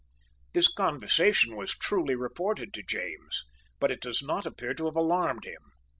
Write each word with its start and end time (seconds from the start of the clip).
This 0.53 0.67
conversation 0.67 1.55
was 1.55 1.77
truly 1.77 2.15
reported 2.15 2.73
to 2.73 2.81
James; 2.81 3.45
but 3.79 3.91
it 3.91 4.01
does 4.01 4.23
not 4.23 4.47
appear 4.47 4.73
to 4.73 4.85
have 4.85 4.95
alarmed 4.95 5.45
him. 5.45 5.61